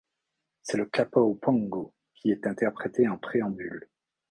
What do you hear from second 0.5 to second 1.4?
C'est le Kapa o